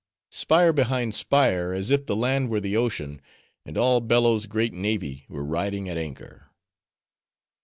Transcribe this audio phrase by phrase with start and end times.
[0.31, 3.21] spire behind spire, as if the land were the ocean,
[3.67, 6.49] and all Bello's great navy were riding at anchor.